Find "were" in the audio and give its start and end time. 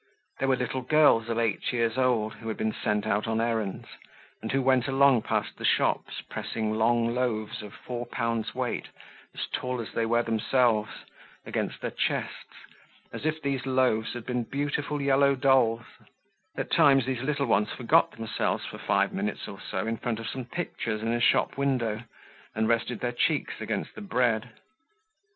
0.47-0.55, 10.07-10.23